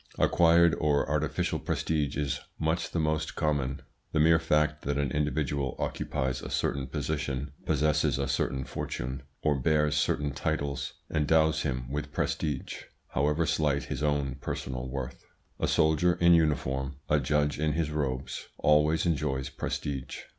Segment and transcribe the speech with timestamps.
[0.17, 3.83] Acquired or artificial prestige is much the most common.
[4.13, 9.59] The mere fact that an individual occupies a certain position, possesses a certain fortune, or
[9.59, 12.77] bears certain titles, endows him with prestige,
[13.09, 15.23] however slight his own personal worth.
[15.59, 20.17] A soldier in uniform, a judge in his robes, always enjoys prestige.